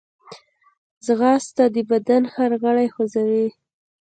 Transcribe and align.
ځغاسته 1.05 1.63
د 1.75 1.77
بدن 1.91 2.23
هر 2.33 2.51
غړی 2.63 2.87
خوځوي 2.93 3.47